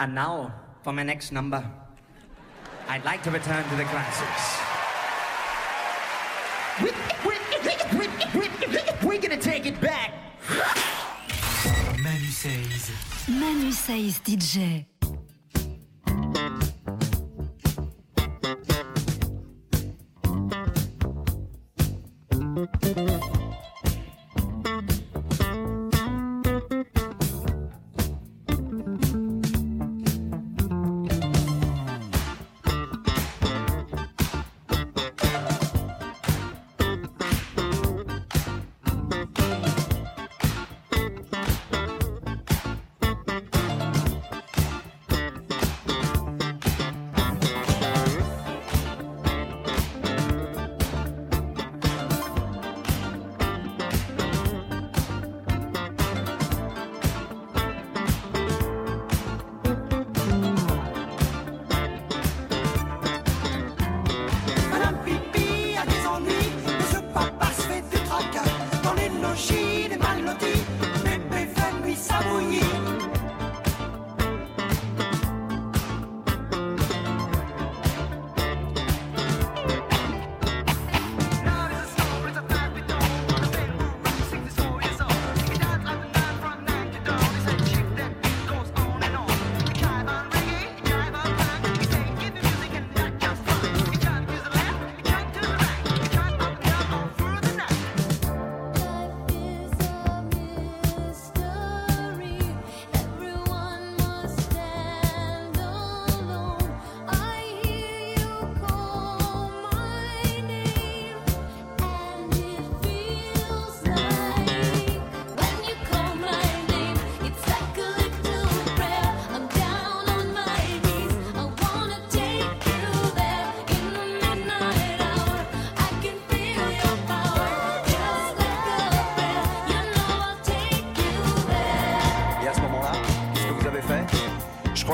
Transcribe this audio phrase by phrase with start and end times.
[0.00, 0.52] And now,
[0.82, 1.64] for my next number,
[2.88, 4.58] I'd like to return to the classics.
[9.04, 10.12] We're gonna take it back.
[12.02, 12.90] Manu says.
[13.28, 14.86] Manu says DJ.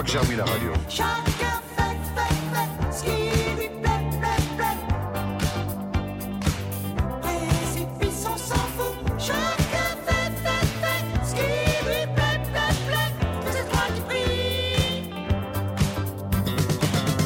[0.01, 0.73] Crois que j'ai remis la radio.
[0.89, 3.11] Chacun fait, fait, fait ce qui
[3.61, 4.79] lui plaît, plaît, plaît.
[7.21, 8.97] Précipice, on s'en fout.
[9.19, 11.43] Chacun fait, fait, fait ce qui
[11.87, 13.13] lui plaît, plaît, plaît.
[13.51, 15.05] C'est toi qui prie.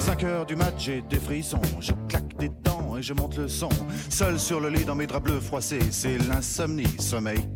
[0.00, 1.60] 5 heures du match, j'ai des frissons.
[1.80, 3.68] Je claque des dents et je monte le son.
[4.10, 7.48] Seul sur le lit dans mes draps bleus froissés, c'est l'insomnie, sommeil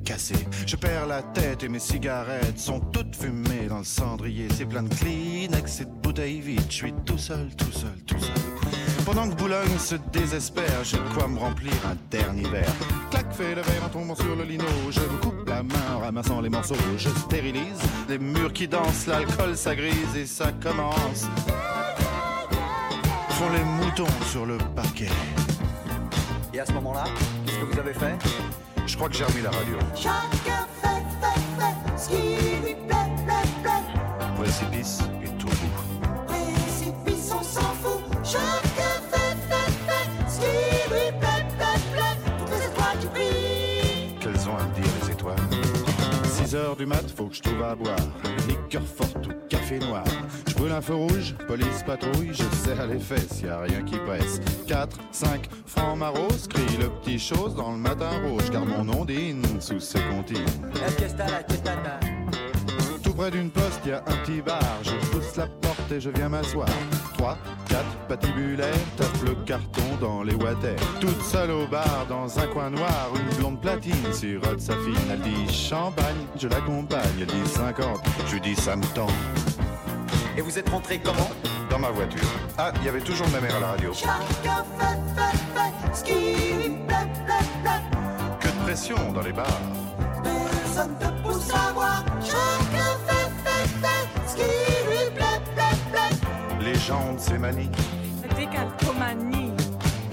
[0.67, 4.49] Je perds la tête et mes cigarettes sont toutes fumées dans le cendrier.
[4.57, 6.63] C'est plein de Kleenex et de bouteilles vides.
[6.69, 8.35] Je suis tout seul, tout seul, tout seul.
[9.05, 12.73] Pendant que Boulogne se désespère, j'ai de quoi me remplir un dernier verre.
[13.11, 14.65] Clac, fais le verre en tombant sur le lino.
[14.91, 16.77] Je me coupe la main en ramassant les morceaux.
[16.97, 21.27] Je stérilise les murs qui dansent, l'alcool ça grise et ça commence
[23.39, 25.11] font les moutons sur le parquet.
[26.53, 27.05] Et à ce moment-là,
[27.47, 28.68] ce que vous avez fait?
[28.88, 29.76] Je crois que j'ai remis la radio.
[29.94, 32.16] Chacun fait, fait, fait ce qui
[32.65, 33.84] lui plaît, plaît, plaît.
[34.38, 36.26] Précipice et tout bout.
[36.26, 38.00] Précipice, on s'en fout.
[38.25, 42.16] Chacun fait, fait, fait ce qui lui plaît, plaît, plaît.
[42.38, 44.19] Toutes les étoiles qui brillent.
[44.21, 45.37] Qu'elles ont à me dire les étoiles?
[46.47, 47.97] 6 heures du mat, faut que je trouve à boire.
[48.49, 50.05] Liqueur forte ou café noir.
[50.59, 54.41] Brûle un feu rouge, police patrouille, je serre les fesses, y a rien qui presse.
[54.67, 59.45] 4, 5, francs maros, crie le petit chose dans le matin rouge, car mon ondine
[59.61, 60.45] sous ses comptines.
[60.75, 62.01] La fiesta, la fiesta, ta.
[63.05, 64.61] Tout près d'une poste, y a un petit bar.
[64.83, 66.69] Je pousse la porte et je viens m'asseoir.
[67.17, 70.75] 3, 4, patibulaire, tape le carton dans les water.
[71.01, 74.97] Toute seule au bar, dans un coin noir, une blonde platine sirote sa fine.
[75.13, 77.01] Elle dit champagne, je l'accompagne.
[77.21, 79.07] Elle dit 50, je dis ça me tend.
[80.38, 81.28] Et vous êtes rentré comment
[81.69, 82.22] Dans ma voiture.
[82.56, 83.93] Ah, il y avait toujours ma mère à la radio.
[83.93, 88.38] Chacun fait, fait, fait ce qui lui plaît, plaît, plaît.
[88.38, 89.60] Que de pression dans les bars.
[90.22, 92.04] Personne ne pousse à voir.
[92.21, 96.64] Chacun fait, fait, fait ce qui lui plaît, plaît, plaît.
[96.64, 97.70] Les jambes, c'est manie.
[98.37, 99.55] Décalcomanie.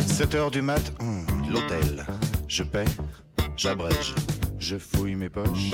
[0.08, 2.04] 7 heures du mat, hum, l'hôtel.
[2.48, 2.86] Je paie,
[3.56, 4.16] j'abrège,
[4.58, 5.74] je fouille mes poches.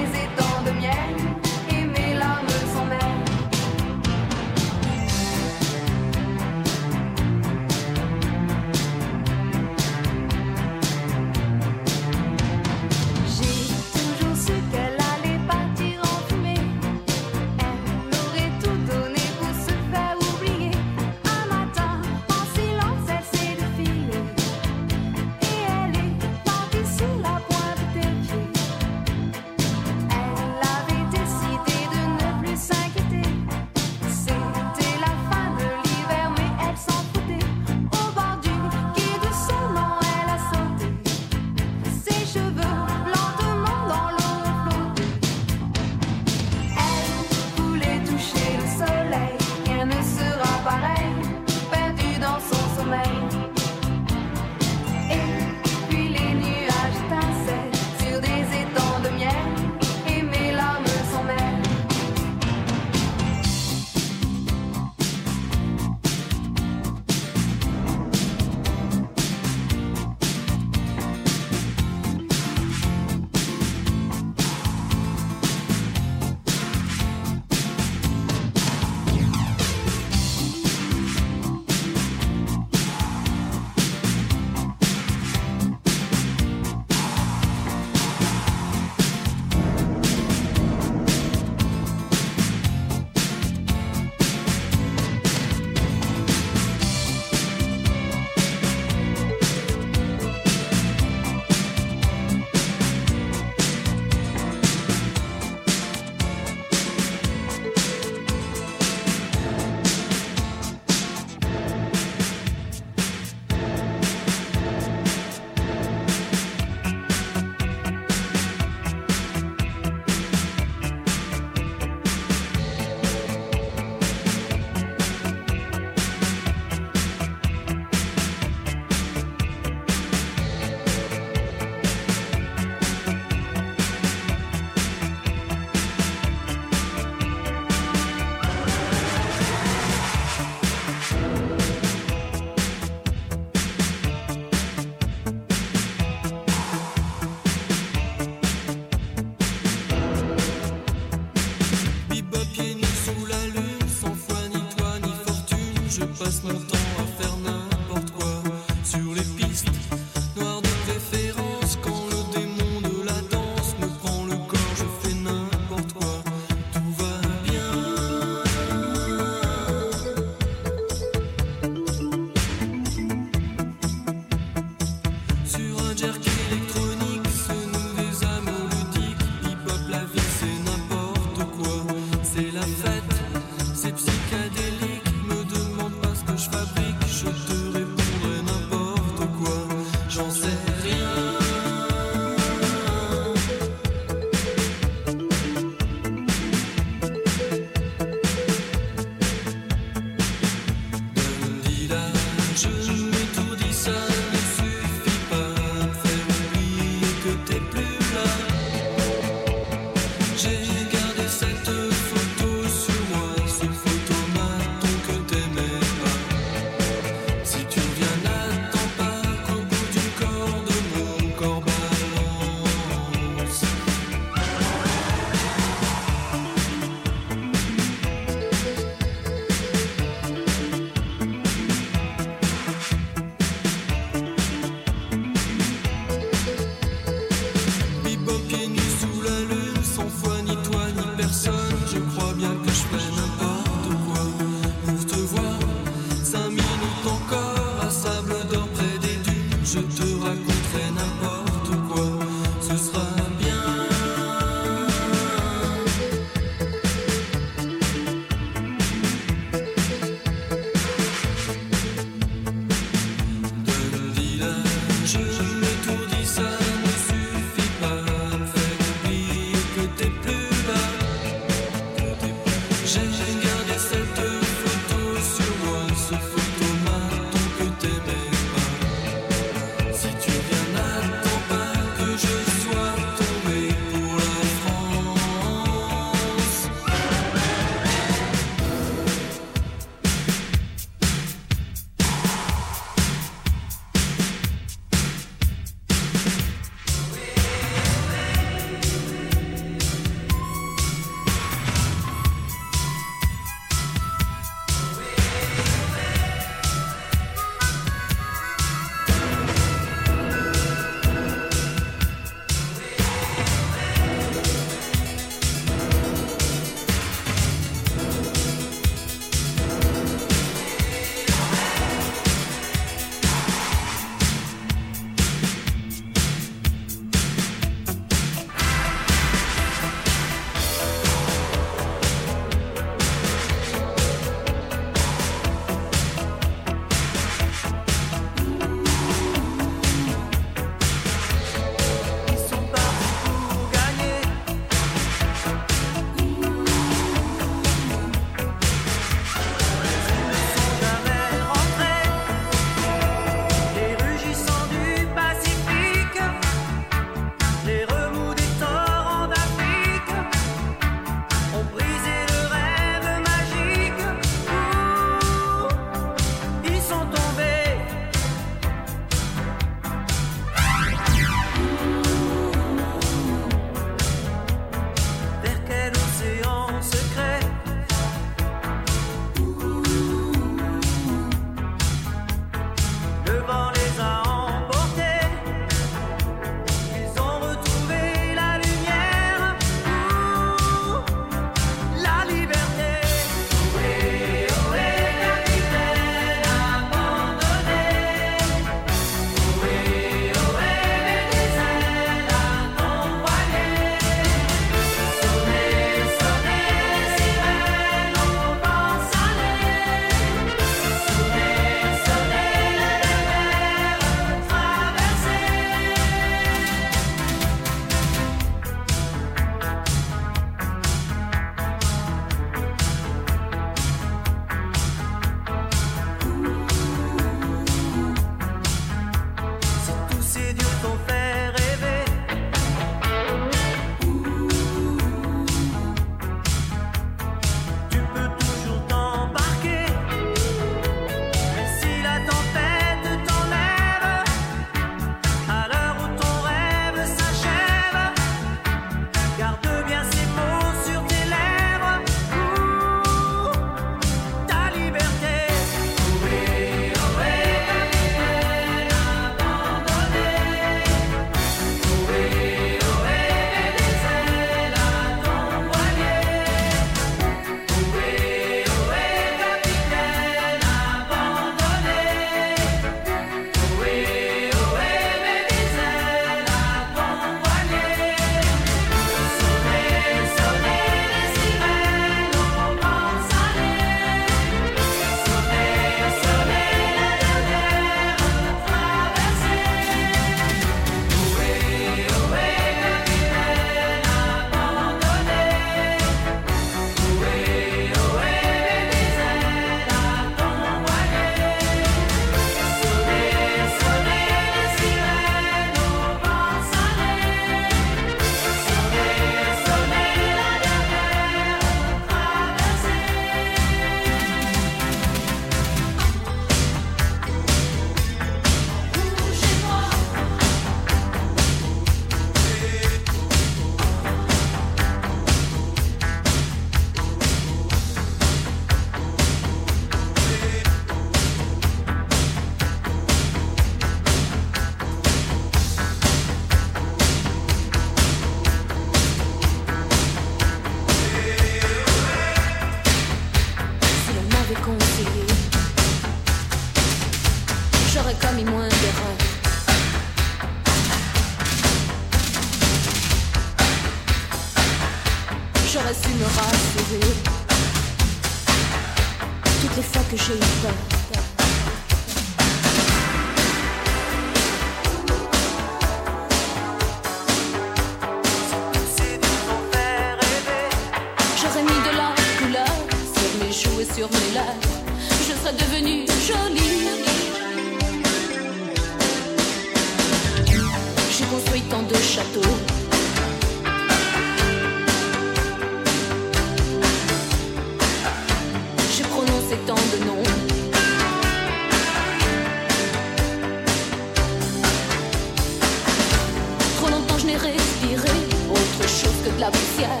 [596.76, 598.10] Trop longtemps je n'ai respiré
[598.50, 600.00] autre chose que de la poussière.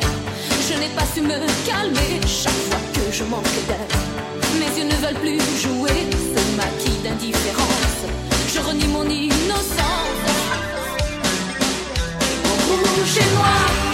[0.68, 3.86] Je n'ai pas su me calmer chaque fois que je manquais d'air.
[4.58, 8.00] Mes yeux ne veulent plus jouer ce maquis d'indifférence.
[8.52, 10.26] Je renie mon innocence.
[12.68, 13.85] Rouge et noir.